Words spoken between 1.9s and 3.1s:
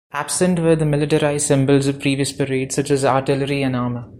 previous parades, such as